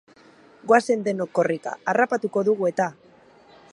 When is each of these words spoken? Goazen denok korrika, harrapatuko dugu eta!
Goazen 0.71 1.03
denok 1.07 1.31
korrika, 1.39 1.75
harrapatuko 1.93 2.45
dugu 2.49 2.71
eta! 2.71 2.89